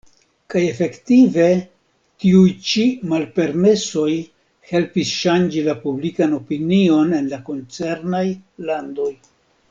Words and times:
Kaj 0.51 0.61
efektive 0.67 1.43
tiuj 2.23 2.47
ĉi 2.69 2.85
malpermesoj 3.11 4.13
helpis 4.73 5.11
ŝanĝi 5.21 5.61
la 5.71 5.75
publikan 5.87 6.33
opinion 6.41 7.13
en 7.23 7.29
la 7.35 7.39
koncernaj 7.51 8.23
landoj. 8.71 9.11